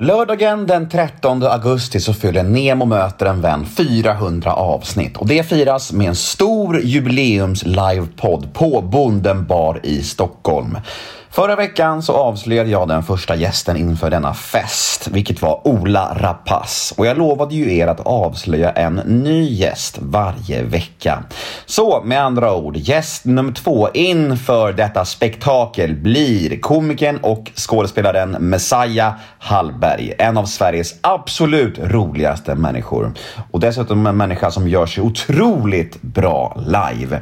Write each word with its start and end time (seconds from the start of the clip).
Lördagen 0.00 0.66
den 0.66 0.88
13 0.88 1.42
augusti 1.42 2.00
så 2.00 2.14
fyller 2.14 2.42
Nemo 2.42 2.84
möter 2.84 3.26
en 3.26 3.40
vän 3.40 3.66
400 3.66 4.52
avsnitt 4.52 5.16
och 5.16 5.26
det 5.26 5.42
firas 5.42 5.92
med 5.92 6.08
en 6.08 6.14
stor 6.14 6.80
jubileums 6.80 7.66
livepodd 7.66 8.54
på 8.54 8.80
Bonden 8.80 9.46
bar 9.46 9.80
i 9.82 10.02
Stockholm. 10.02 10.78
Förra 11.30 11.56
veckan 11.56 12.02
så 12.02 12.12
avslöjade 12.12 12.70
jag 12.70 12.88
den 12.88 13.02
första 13.02 13.34
gästen 13.36 13.76
inför 13.76 14.10
denna 14.10 14.34
fest, 14.34 15.08
vilket 15.08 15.42
var 15.42 15.68
Ola 15.68 16.16
Rapace. 16.20 16.94
Och 16.98 17.06
jag 17.06 17.18
lovade 17.18 17.54
ju 17.54 17.76
er 17.76 17.86
att 17.86 18.00
avslöja 18.00 18.70
en 18.70 18.94
ny 18.94 19.44
gäst 19.44 19.98
varje 20.00 20.62
vecka. 20.62 21.22
Så 21.66 22.02
med 22.04 22.22
andra 22.22 22.54
ord, 22.54 22.76
gäst 22.76 23.24
nummer 23.24 23.52
två 23.52 23.88
inför 23.94 24.72
detta 24.72 25.04
spektakel 25.04 25.94
blir 25.94 26.60
komikern 26.60 27.18
och 27.22 27.50
skådespelaren 27.54 28.30
Messiah 28.30 29.12
Hallberg. 29.38 30.14
En 30.18 30.38
av 30.38 30.44
Sveriges 30.44 30.94
absolut 31.00 31.78
roligaste 31.78 32.54
människor. 32.54 33.12
Och 33.50 33.60
dessutom 33.60 34.06
en 34.06 34.16
människa 34.16 34.50
som 34.50 34.68
gör 34.68 34.86
sig 34.86 35.02
otroligt 35.02 36.02
bra 36.02 36.60
live. 36.66 37.20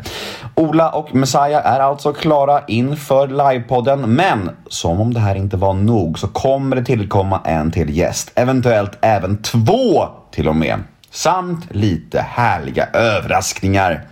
Ola 0.55 0.91
och 0.91 1.15
Messiah 1.15 1.66
är 1.66 1.80
alltså 1.80 2.12
klara 2.12 2.62
inför 2.66 3.29
livepodden 3.29 4.05
men 4.06 4.51
som 4.69 5.01
om 5.01 5.15
det 5.15 5.20
här 5.20 5.34
inte 5.34 5.56
var 5.56 5.74
nog 5.74 6.19
så 6.19 6.28
kommer 6.28 6.77
det 6.77 6.84
tillkomma 6.84 7.41
en 7.45 7.70
till 7.70 7.97
gäst. 7.97 8.33
Eventuellt 8.34 8.98
även 9.01 9.42
två 9.42 10.09
till 10.30 10.48
och 10.48 10.56
med. 10.56 10.78
Samt 11.10 11.74
lite 11.74 12.20
härliga 12.20 12.87
överraskningar. 12.92 14.06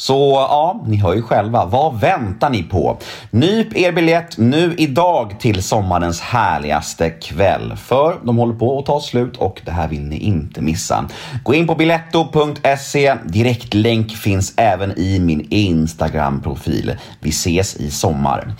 Så 0.00 0.46
ja, 0.48 0.84
ni 0.86 0.96
hör 0.96 1.14
ju 1.14 1.22
själva. 1.22 1.64
Vad 1.64 2.00
väntar 2.00 2.50
ni 2.50 2.62
på? 2.62 2.98
Nyp 3.30 3.76
er 3.76 3.92
biljett 3.92 4.38
nu 4.38 4.74
idag 4.78 5.40
till 5.40 5.62
sommarens 5.62 6.20
härligaste 6.20 7.10
kväll. 7.10 7.76
För 7.76 8.16
de 8.24 8.36
håller 8.36 8.54
på 8.54 8.78
att 8.78 8.86
ta 8.86 9.00
slut 9.00 9.36
och 9.36 9.60
det 9.64 9.70
här 9.70 9.88
vill 9.88 10.02
ni 10.02 10.18
inte 10.18 10.60
missa. 10.60 11.08
Gå 11.44 11.54
in 11.54 11.66
på 11.66 11.74
biletto.se. 11.74 13.14
Direktlänk 13.24 14.16
finns 14.16 14.52
även 14.56 14.98
i 14.98 15.20
min 15.20 15.46
Instagram-profil. 15.50 16.96
Vi 17.20 17.30
ses 17.30 17.76
i 17.76 17.90
sommar. 17.90 18.54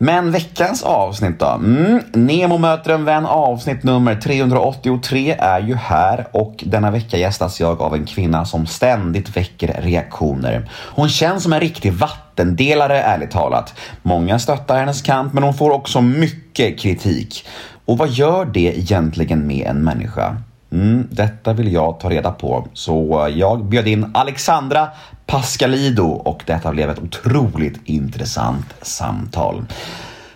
Men 0.00 0.32
veckans 0.32 0.82
avsnitt 0.82 1.38
då? 1.38 1.46
Mm, 1.46 2.00
Nemo 2.12 2.58
möter 2.58 2.94
en 2.94 3.04
vän 3.04 3.26
avsnitt 3.26 3.82
nummer 3.82 4.14
383 4.14 5.36
är 5.38 5.60
ju 5.60 5.74
här 5.74 6.26
och 6.32 6.64
denna 6.66 6.90
vecka 6.90 7.16
gästas 7.16 7.60
jag 7.60 7.82
av 7.82 7.94
en 7.94 8.06
kvinna 8.06 8.44
som 8.44 8.66
ständigt 8.66 9.36
väcker 9.36 9.80
reaktioner. 9.82 10.70
Hon 10.72 11.08
känns 11.08 11.42
som 11.42 11.52
en 11.52 11.60
riktig 11.60 11.92
vattendelare 11.92 13.02
ärligt 13.02 13.30
talat. 13.30 13.74
Många 14.02 14.38
stöttar 14.38 14.78
hennes 14.78 15.02
kamp 15.02 15.32
men 15.32 15.42
hon 15.42 15.54
får 15.54 15.70
också 15.70 16.00
mycket 16.00 16.80
kritik. 16.80 17.46
Och 17.84 17.98
vad 17.98 18.08
gör 18.08 18.44
det 18.44 18.78
egentligen 18.78 19.46
med 19.46 19.66
en 19.66 19.84
människa? 19.84 20.36
Mm, 20.72 21.08
detta 21.10 21.52
vill 21.52 21.72
jag 21.72 22.00
ta 22.00 22.10
reda 22.10 22.30
på, 22.30 22.66
så 22.72 23.28
jag 23.34 23.64
bjöd 23.64 23.88
in 23.88 24.10
Alexandra 24.14 24.88
Pascalido 25.26 26.04
och 26.04 26.42
detta 26.46 26.70
blev 26.70 26.90
ett 26.90 26.98
otroligt 26.98 27.80
intressant 27.84 28.74
samtal. 28.82 29.64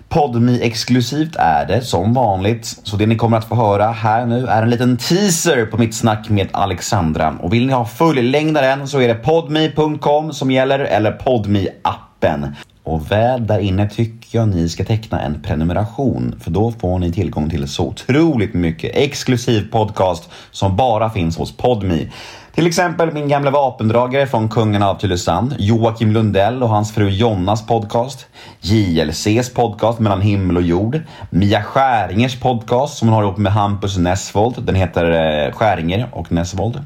Podmi 0.08 0.60
exklusivt 0.62 1.36
är 1.36 1.66
det 1.66 1.82
som 1.82 2.14
vanligt, 2.14 2.66
så 2.82 2.96
det 2.96 3.06
ni 3.06 3.16
kommer 3.16 3.36
att 3.36 3.48
få 3.48 3.54
höra 3.54 3.86
här 3.86 4.26
nu 4.26 4.46
är 4.46 4.62
en 4.62 4.70
liten 4.70 4.96
teaser 4.96 5.66
på 5.66 5.78
mitt 5.78 5.94
snack 5.94 6.28
med 6.28 6.48
Alexandra. 6.52 7.36
Och 7.40 7.52
vill 7.52 7.66
ni 7.66 7.72
ha 7.72 7.84
fullängdaren 7.84 8.88
så 8.88 9.00
är 9.00 9.08
det 9.08 9.14
podmi.com 9.14 10.32
som 10.32 10.50
gäller 10.50 10.78
eller 10.78 11.12
podmi 11.12 11.68
appen 11.82 12.54
och 12.84 13.10
väl 13.10 13.46
där 13.46 13.58
inne 13.58 13.88
tycker 13.88 14.38
jag 14.38 14.48
ni 14.48 14.68
ska 14.68 14.84
teckna 14.84 15.20
en 15.20 15.42
prenumeration 15.42 16.34
för 16.40 16.50
då 16.50 16.72
får 16.72 16.98
ni 16.98 17.12
tillgång 17.12 17.50
till 17.50 17.68
så 17.68 17.86
otroligt 17.86 18.54
mycket 18.54 18.90
exklusiv 18.94 19.70
podcast 19.70 20.30
som 20.50 20.76
bara 20.76 21.10
finns 21.10 21.38
hos 21.38 21.56
Podmi. 21.56 22.10
Till 22.54 22.66
exempel 22.66 23.12
min 23.12 23.28
gamla 23.28 23.50
vapendragare 23.50 24.26
från 24.26 24.48
Kungen 24.48 24.82
av 24.82 24.94
Tylösand, 24.94 25.54
Joakim 25.58 26.12
Lundell 26.12 26.62
och 26.62 26.68
hans 26.68 26.92
fru 26.94 27.08
Jonnas 27.08 27.66
podcast, 27.66 28.26
JLCs 28.60 29.54
podcast 29.54 29.98
Mellan 29.98 30.20
himmel 30.20 30.56
och 30.56 30.62
jord, 30.62 31.00
Mia 31.30 31.62
Skäringers 31.62 32.40
podcast 32.40 32.98
som 32.98 33.08
hon 33.08 33.14
har 33.14 33.22
ihop 33.22 33.38
med 33.38 33.52
Hampus 33.52 33.98
Nessvold, 33.98 34.62
den 34.62 34.74
heter 34.74 35.10
eh, 35.10 35.52
Skäringer 35.52 36.08
och 36.12 36.32
Nessvold. 36.32 36.84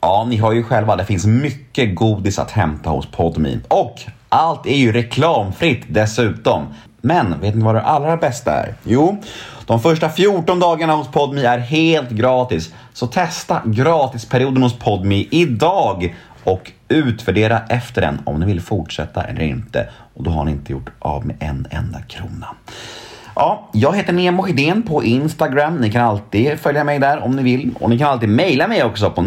Ja, 0.00 0.26
ni 0.28 0.36
har 0.36 0.52
ju 0.52 0.62
själva, 0.62 0.96
det 0.96 1.04
finns 1.04 1.26
mycket 1.26 1.94
godis 1.94 2.38
att 2.38 2.50
hämta 2.50 2.90
hos 2.90 3.06
Podmi. 3.06 3.60
Och 3.68 4.00
allt 4.34 4.66
är 4.66 4.76
ju 4.76 4.92
reklamfritt 4.92 5.84
dessutom. 5.88 6.66
Men 7.00 7.40
vet 7.40 7.54
ni 7.54 7.64
vad 7.64 7.74
det 7.74 7.82
allra 7.82 8.16
bästa 8.16 8.52
är? 8.52 8.74
Jo, 8.84 9.22
de 9.66 9.80
första 9.80 10.08
14 10.08 10.60
dagarna 10.60 10.94
hos 10.94 11.08
Podmi 11.08 11.44
är 11.44 11.58
helt 11.58 12.10
gratis. 12.10 12.74
Så 12.92 13.06
testa 13.06 13.62
gratisperioden 13.64 14.62
hos 14.62 14.78
Podmi 14.78 15.28
idag 15.30 16.14
och 16.44 16.72
utvärdera 16.88 17.62
efter 17.68 18.00
den 18.00 18.20
om 18.24 18.40
ni 18.40 18.46
vill 18.46 18.60
fortsätta 18.60 19.22
eller 19.22 19.42
inte. 19.42 19.88
Och 20.14 20.24
då 20.24 20.30
har 20.30 20.44
ni 20.44 20.50
inte 20.50 20.72
gjort 20.72 20.90
av 20.98 21.26
med 21.26 21.36
en 21.40 21.66
enda 21.70 22.02
krona. 22.02 22.48
Ja, 23.36 23.68
jag 23.72 23.96
heter 23.96 24.12
Nemo 24.12 24.46
Hedén 24.46 24.82
på 24.82 25.04
Instagram. 25.04 25.76
Ni 25.76 25.92
kan 25.92 26.02
alltid 26.02 26.60
följa 26.60 26.84
mig 26.84 26.98
där 26.98 27.24
om 27.24 27.36
ni 27.36 27.42
vill. 27.42 27.74
Och 27.80 27.90
ni 27.90 27.98
kan 27.98 28.10
alltid 28.10 28.28
mejla 28.28 28.68
mig 28.68 28.84
också 28.84 29.10
på 29.10 29.22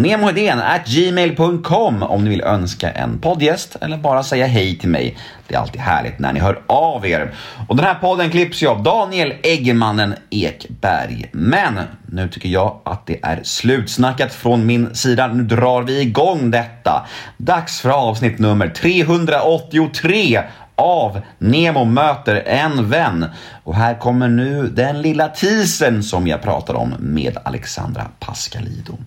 gmail.com 0.85 2.03
om 2.03 2.23
ni 2.23 2.29
vill 2.29 2.41
önska 2.41 2.91
en 2.91 3.19
poddgäst 3.19 3.75
eller 3.81 3.97
bara 3.97 4.23
säga 4.23 4.45
hej 4.45 4.77
till 4.77 4.89
mig. 4.89 5.17
Det 5.47 5.55
är 5.55 5.59
alltid 5.59 5.81
härligt 5.81 6.19
när 6.19 6.33
ni 6.33 6.39
hör 6.39 6.61
av 6.67 7.05
er. 7.05 7.33
Och 7.67 7.75
den 7.75 7.85
här 7.85 7.95
podden 7.95 8.29
klipps 8.29 8.63
ju 8.63 8.67
av 8.67 8.83
Daniel 8.83 9.33
Eggemannen 9.43 10.15
Ekberg. 10.29 11.29
Men 11.31 11.79
nu 12.05 12.27
tycker 12.27 12.49
jag 12.49 12.79
att 12.85 13.05
det 13.05 13.19
är 13.21 13.39
slutsnackat 13.43 14.33
från 14.33 14.65
min 14.65 14.95
sida. 14.95 15.27
Nu 15.27 15.43
drar 15.43 15.81
vi 15.81 16.01
igång 16.01 16.51
detta. 16.51 17.05
Dags 17.37 17.81
för 17.81 17.89
avsnitt 17.89 18.39
nummer 18.39 18.69
383 18.69 20.43
av 20.77 21.21
Nemo 21.37 21.85
möter 21.85 22.43
en 22.45 22.89
vän. 22.89 23.25
Och 23.63 23.75
här 23.75 23.99
kommer 23.99 24.27
nu 24.27 24.67
den 24.67 25.01
lilla 25.01 25.27
teasern 25.27 26.03
som 26.03 26.27
jag 26.27 26.41
pratade 26.41 26.79
om 26.79 26.95
med 26.99 27.37
Alexandra 27.43 28.05
Pascalido. 28.19 28.97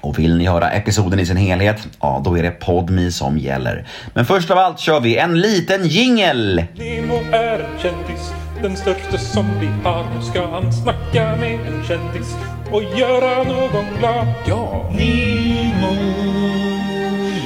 Och 0.00 0.18
vill 0.18 0.36
ni 0.36 0.46
höra 0.46 0.70
episoden 0.70 1.20
i 1.20 1.26
sin 1.26 1.36
helhet, 1.36 1.88
ja 2.00 2.22
då 2.24 2.38
är 2.38 2.42
det 2.42 2.50
Podmi 2.50 3.12
som 3.12 3.38
gäller. 3.38 3.86
Men 4.14 4.24
först 4.24 4.50
av 4.50 4.58
allt 4.58 4.78
kör 4.78 5.00
vi 5.00 5.16
en 5.16 5.40
liten 5.40 5.86
jingel! 5.86 6.64
Nemo 6.74 7.18
är 7.32 7.58
en 7.58 7.78
kändis, 7.78 8.32
den 8.62 8.76
största 8.76 9.18
som 9.18 9.60
vi 9.60 9.66
har. 9.84 10.04
Nu 10.16 10.22
ska 10.22 10.46
han 10.46 10.72
snacka 10.72 11.36
med 11.36 11.54
en 11.54 11.84
kändis 11.88 12.36
och 12.70 12.82
göra 12.82 13.42
någon 13.42 13.98
glad. 13.98 14.26
Ja! 14.46 14.90
Nemo, 14.92 15.94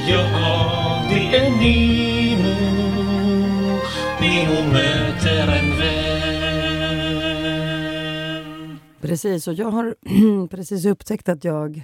ja 0.07 1.03
det 1.09 1.37
är 1.37 1.49
Nemo. 1.49 2.14
Precis, 9.05 9.47
och 9.47 9.53
jag 9.53 9.71
har 9.71 9.95
precis 10.47 10.85
upptäckt 10.85 11.29
att 11.29 11.43
jag 11.43 11.83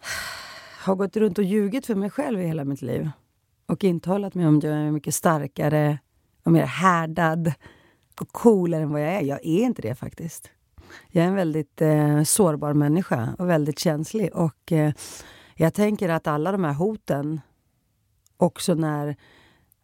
har 0.84 0.94
gått 0.94 1.16
runt 1.16 1.38
och 1.38 1.44
ljugit 1.44 1.86
för 1.86 1.94
mig 1.94 2.10
själv 2.10 2.40
i 2.40 2.46
hela 2.46 2.64
mitt 2.64 2.82
liv. 2.82 3.10
Och 3.66 3.84
intalat 3.84 4.34
mig 4.34 4.46
om 4.46 4.58
att 4.58 4.64
jag 4.64 4.74
är 4.74 4.90
mycket 4.90 5.14
starkare 5.14 5.98
och 6.44 6.52
mer 6.52 6.64
härdad 6.64 7.52
och 8.20 8.32
coolare 8.32 8.82
än 8.82 8.92
vad 8.92 9.02
jag 9.02 9.12
är. 9.12 9.20
Jag 9.20 9.38
är 9.46 9.60
inte 9.60 9.82
det 9.82 9.94
faktiskt. 9.94 10.50
Jag 11.08 11.24
är 11.24 11.28
en 11.28 11.34
väldigt 11.34 11.82
eh, 11.82 12.22
sårbar 12.22 12.72
människa 12.72 13.34
och 13.38 13.48
väldigt 13.48 13.78
känslig. 13.78 14.34
Och 14.34 14.72
eh, 14.72 14.92
jag 15.54 15.74
tänker 15.74 16.08
att 16.08 16.26
alla 16.26 16.52
de 16.52 16.64
här 16.64 16.72
hoten, 16.72 17.40
också 18.36 18.74
när 18.74 19.16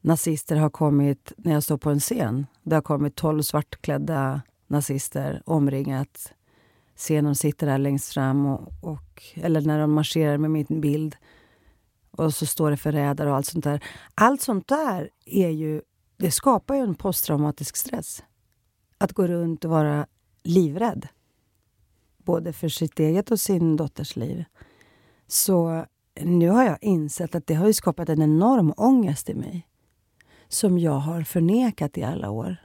nazister 0.00 0.56
har 0.56 0.70
kommit, 0.70 1.32
när 1.36 1.52
jag 1.52 1.62
står 1.62 1.78
på 1.78 1.90
en 1.90 2.00
scen, 2.00 2.46
det 2.62 2.74
har 2.74 2.82
kommit 2.82 3.16
tolv 3.16 3.42
svartklädda 3.42 4.42
nazister 4.66 5.42
omringat 5.46 6.32
scenen 6.96 7.34
sitter 7.34 7.66
där 7.66 7.78
längst 7.78 8.12
fram 8.12 8.46
och, 8.46 8.72
och, 8.80 9.22
eller 9.34 9.60
när 9.60 9.78
de 9.78 9.92
marscherar 9.92 10.38
med 10.38 10.50
min 10.50 10.80
bild 10.80 11.16
och 12.10 12.34
så 12.34 12.46
står 12.46 12.70
det 12.70 12.76
förrädare 12.76 13.30
och 13.30 13.36
allt 13.36 13.46
sånt 13.46 13.64
där. 13.64 13.84
Allt 14.14 14.40
sånt 14.40 14.68
där 14.68 15.10
är 15.24 15.48
ju, 15.48 15.82
det 16.16 16.30
skapar 16.30 16.74
ju 16.74 16.80
en 16.80 16.94
posttraumatisk 16.94 17.76
stress. 17.76 18.22
Att 18.98 19.12
gå 19.12 19.26
runt 19.26 19.64
och 19.64 19.70
vara 19.70 20.06
livrädd. 20.42 21.08
Både 22.18 22.52
för 22.52 22.68
sitt 22.68 23.00
eget 23.00 23.30
och 23.30 23.40
sin 23.40 23.76
dotters 23.76 24.16
liv. 24.16 24.44
Så 25.26 25.86
nu 26.20 26.48
har 26.48 26.64
jag 26.64 26.78
insett 26.80 27.34
att 27.34 27.46
det 27.46 27.54
har 27.54 27.72
skapat 27.72 28.08
en 28.08 28.22
enorm 28.22 28.74
ångest 28.76 29.30
i 29.30 29.34
mig. 29.34 29.68
Som 30.48 30.78
jag 30.78 30.98
har 30.98 31.22
förnekat 31.22 31.98
i 31.98 32.02
alla 32.02 32.30
år. 32.30 32.56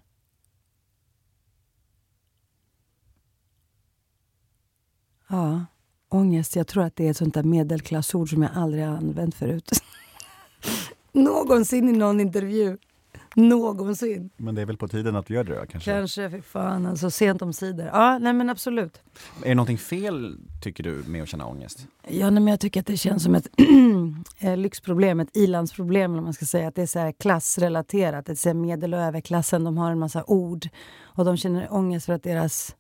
Ja, 5.32 5.66
ångest. 6.10 6.56
Jag 6.56 6.68
tror 6.68 6.84
att 6.84 6.96
det 6.96 7.08
är 7.08 7.12
ett 7.12 7.18
sånt 7.18 7.34
där 7.34 7.44
medelklassord 7.44 8.30
som 8.30 8.42
jag 8.42 8.52
aldrig 8.56 8.86
har 8.86 8.98
använt 8.98 9.36
förut. 9.36 9.72
Någonsin 11.12 11.90
i 11.90 11.92
någon 11.92 12.20
intervju. 12.20 12.78
någonsin. 13.36 14.30
Men 14.38 14.56
det 14.56 14.62
är 14.62 14.66
väl 14.66 14.78
på 14.78 14.88
tiden 14.88 15.16
att 15.16 15.32
vi 15.32 15.36
gör 15.36 15.44
det 15.44 15.56
då 15.56 15.66
kanske? 15.66 15.92
Kanske, 15.92 16.30
för 16.30 16.42
fan 16.42 16.86
alltså, 16.86 17.12
sent 17.12 17.42
om 17.42 17.54
sidor. 17.54 17.86
Ja, 17.86 18.18
nej 18.18 18.34
men 18.34 18.50
absolut. 18.50 19.02
Är 19.44 19.50
det 19.50 19.56
någonting 19.56 19.78
fel, 19.78 20.38
tycker 20.64 20.84
du, 20.84 21.04
med 21.08 21.24
att 21.24 21.30
känna 21.30 21.46
ångest? 21.46 21.88
Ja, 22.08 22.30
nej, 22.30 22.44
men 22.44 22.48
jag 22.48 22.60
tycker 22.60 22.80
att 22.80 22.86
det 22.86 22.98
känns 22.98 23.24
som 23.24 23.36
ett 23.36 23.48
eh, 24.40 24.58
lyxproblem, 24.58 25.20
ett 25.20 25.38
ilandsproblem 25.38 26.12
eller 26.14 26.24
man 26.24 26.34
ska 26.34 26.46
säga. 26.46 26.68
Att 26.68 26.76
det 26.76 26.82
är 26.82 26.86
så 26.86 27.14
klassrelaterat. 27.20 28.26
Det 28.26 28.32
är 28.32 28.36
så 28.36 28.54
medel 28.54 28.94
och 28.94 29.00
överklassen, 29.00 29.64
de 29.64 29.78
har 29.78 29.92
en 29.92 30.00
massa 30.00 30.24
ord. 30.28 30.68
Och 31.02 31.26
de 31.26 31.38
känner 31.38 31.74
ångest 31.74 32.06
för 32.06 32.14
att 32.14 32.24
deras 32.24 32.76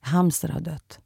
hamster 0.00 0.48
har 0.48 0.60
dött. 0.60 1.00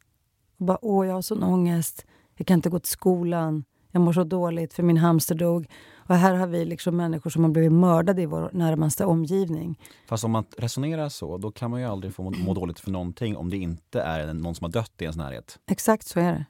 Och 0.63 0.67
bara, 0.67 0.79
åh, 0.83 1.07
jag 1.07 1.15
har 1.15 1.23
sån 1.23 1.43
ångest. 1.43 2.07
Jag 2.37 2.47
kan 2.47 2.55
inte 2.55 2.71
gå 2.71 2.79
till 2.79 2.91
skolan. 2.91 3.65
Jag 3.91 4.03
mår 4.03 4.13
så 4.13 4.25
dåligt 4.25 4.75
för 4.75 4.83
min 4.83 4.97
hamster 4.97 5.35
dog. 5.35 5.67
Och 5.95 6.15
här 6.17 6.35
har 6.35 6.47
vi 6.47 6.65
liksom 6.65 6.97
människor 6.97 7.31
som 7.31 7.45
har 7.45 7.51
blivit 7.51 7.73
mördade 7.73 8.23
i 8.23 8.27
vår 8.27 8.51
närmaste 8.53 9.05
omgivning. 9.05 9.79
Fast 10.09 10.25
om 10.25 10.31
man 10.31 10.45
resonerar 10.59 11.09
så, 11.09 11.39
då 11.39 11.51
kan 11.51 11.71
man 11.71 11.81
ju 11.81 11.87
aldrig 11.87 12.15
få 12.15 12.23
må, 12.23 12.31
må 12.31 12.55
dåligt 12.55 12.81
för 12.81 12.91
någonting 12.91 13.37
om 13.37 13.51
det 13.51 13.57
inte 13.57 14.01
är 14.03 14.35
någon 14.35 14.55
som 14.55 14.65
har 14.65 14.71
dött 14.73 14.93
i 14.99 15.03
ens 15.05 15.17
närhet. 15.17 15.59
Exakt 15.71 16.07
så 16.07 16.21
är 16.21 16.33
det. 16.33 16.45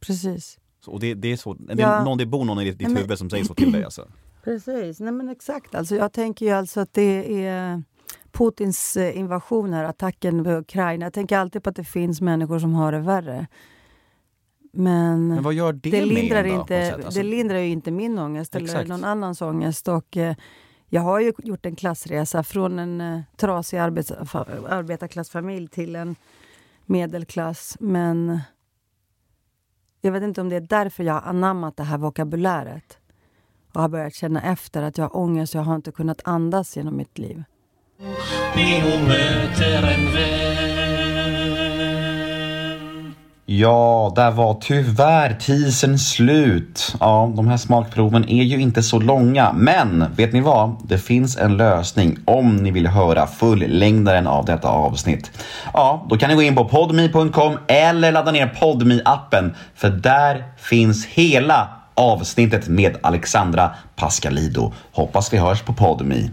Precis. 0.00 0.58
Så, 0.84 0.90
och 0.92 1.00
det, 1.00 1.14
det 1.14 1.32
är 1.32 1.36
så, 1.36 1.54
det, 1.54 1.74
Ja. 1.82 2.04
någon, 2.04 2.18
det 2.18 2.26
bor 2.26 2.44
någon 2.44 2.60
i 2.60 2.64
ditt, 2.64 2.78
ditt 2.78 2.88
Nej, 2.88 2.94
men- 2.94 3.02
huvud 3.02 3.18
som 3.18 3.30
säger 3.30 3.44
så 3.44 3.54
till 3.54 3.72
dig 3.72 3.84
alltså. 3.84 4.08
Precis, 4.44 5.00
nej 5.00 5.12
men 5.12 5.28
exakt. 5.28 5.74
Alltså 5.74 5.94
jag 5.96 6.12
tänker 6.12 6.46
ju 6.46 6.52
alltså 6.52 6.80
att 6.80 6.92
det 6.92 7.44
är 7.46 7.82
Putins 8.32 8.96
eh, 8.96 9.18
invasion 9.18 9.72
här, 9.72 9.84
attacken 9.84 10.44
på 10.44 10.50
Ukraina. 10.50 11.06
Jag 11.06 11.12
tänker 11.12 11.38
alltid 11.38 11.62
på 11.62 11.70
att 11.70 11.76
det 11.76 11.84
finns 11.84 12.20
människor 12.20 12.58
som 12.58 12.74
har 12.74 12.92
det 12.92 12.98
värre. 13.00 13.46
Men, 14.72 15.28
Men 15.28 15.42
vad 15.42 15.54
gör 15.54 15.72
det, 15.72 15.90
det, 15.90 15.98
med 16.06 16.08
lindrar 16.08 16.42
på 16.42 16.48
inte? 16.48 16.94
Alltså, 16.94 17.10
det 17.10 17.22
lindrar 17.22 17.58
ju 17.58 17.68
inte 17.68 17.90
min 17.90 18.18
ångest 18.18 18.54
eller 18.56 18.66
Exakt. 18.66 18.88
någon 18.88 19.04
annans 19.04 19.42
ångest. 19.42 19.88
Och, 19.88 20.16
eh, 20.16 20.36
jag 20.88 21.02
har 21.02 21.20
ju 21.20 21.32
gjort 21.38 21.66
en 21.66 21.76
klassresa 21.76 22.42
från 22.42 22.78
en 22.78 23.00
eh, 23.00 23.20
trasig 23.36 23.78
arbets, 23.78 24.12
fa- 24.12 24.68
arbetarklassfamilj 24.68 25.68
till 25.68 25.96
en 25.96 26.16
medelklass. 26.86 27.76
Men 27.80 28.40
jag 30.00 30.12
vet 30.12 30.22
inte 30.22 30.40
om 30.40 30.48
det 30.48 30.56
är 30.56 30.60
därför 30.60 31.04
jag 31.04 31.14
har 31.14 31.20
anammat 31.30 31.76
det 31.76 31.82
här 31.82 31.98
vokabuläret 31.98 32.98
och 33.74 33.80
har 33.80 33.88
börjat 33.88 34.14
känna 34.14 34.42
efter 34.42 34.82
att 34.82 34.98
jag 34.98 35.04
har 35.04 35.16
ångest. 35.16 35.54
Jag 35.54 35.62
har 35.62 35.74
inte 35.74 35.92
kunnat 35.92 36.20
andas 36.24 36.76
genom 36.76 36.96
mitt 36.96 37.18
liv. 37.18 37.44
Möter 39.08 39.82
en 39.82 40.10
Ja, 43.46 44.12
där 44.16 44.30
var 44.30 44.54
tyvärr 44.60 45.34
tisen 45.34 45.98
slut. 45.98 46.94
Ja, 47.00 47.32
de 47.36 47.48
här 47.48 47.56
smakproven 47.56 48.28
är 48.28 48.42
ju 48.42 48.60
inte 48.60 48.82
så 48.82 48.98
långa, 48.98 49.52
men 49.52 50.14
vet 50.16 50.32
ni 50.32 50.40
vad? 50.40 50.76
Det 50.84 50.98
finns 50.98 51.36
en 51.36 51.56
lösning 51.56 52.18
om 52.24 52.56
ni 52.56 52.70
vill 52.70 52.86
höra 52.86 53.26
fullängdaren 53.26 54.26
av 54.26 54.44
detta 54.44 54.68
avsnitt. 54.68 55.30
Ja, 55.74 56.06
då 56.08 56.18
kan 56.18 56.30
ni 56.30 56.34
gå 56.34 56.42
in 56.42 56.54
på 56.54 56.64
podme.com 56.64 57.58
eller 57.68 58.12
ladda 58.12 58.32
ner 58.32 58.46
podme 58.46 59.00
appen 59.04 59.54
för 59.74 59.90
där 59.90 60.44
finns 60.56 61.06
hela 61.06 61.68
avsnittet 61.94 62.68
med 62.68 62.96
Alexandra 63.02 63.70
Pascalido. 63.96 64.72
Hoppas 64.92 65.32
vi 65.32 65.38
hörs 65.38 65.62
på 65.62 65.72
podme. 65.72 66.30